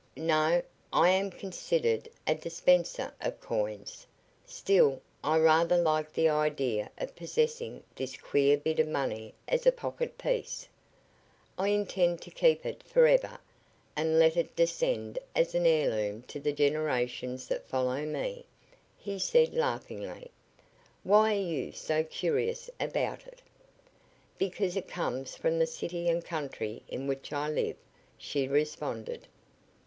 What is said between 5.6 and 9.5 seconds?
like the idea of possessing this queer bit of money